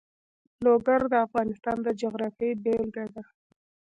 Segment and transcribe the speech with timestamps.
[0.65, 3.23] لوگر د افغانستان د جغرافیې بېلګه ده.